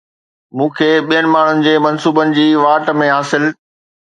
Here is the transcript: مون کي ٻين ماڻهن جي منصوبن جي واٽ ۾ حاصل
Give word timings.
مون 0.59 0.69
کي 0.77 0.87
ٻين 1.11 1.25
ماڻهن 1.35 1.61
جي 1.67 1.73
منصوبن 1.89 2.35
جي 2.39 2.47
واٽ 2.65 2.93
۾ 3.05 3.11
حاصل 3.17 3.51